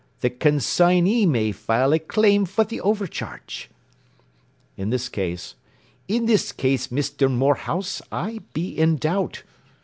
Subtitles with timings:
[0.21, 3.69] The con sign ey may file a claim for the overcharge.'
[4.75, 5.53] In this case,
[6.89, 9.43] Misther Morehouse, I be in doubt.